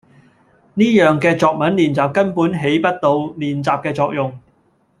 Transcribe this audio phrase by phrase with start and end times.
[0.73, 4.33] 呢樣嘅作文練習根本起不到練習嘅作用